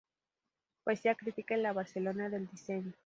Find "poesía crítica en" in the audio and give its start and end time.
0.83-1.61